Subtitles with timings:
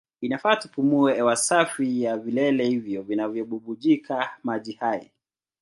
[0.21, 5.11] Inafaa tupumue hewa safi ya vilele hivyo vinavyobubujika maji hai.